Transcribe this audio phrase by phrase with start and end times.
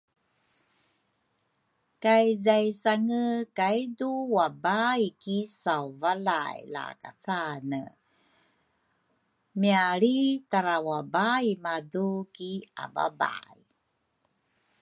[2.03, 3.23] kay zaisange
[3.57, 7.83] kaidu wabaai ki sauvalay lakasane,
[9.59, 10.17] mialri
[10.51, 12.51] tara wabaai madu ki
[12.83, 13.59] ababay.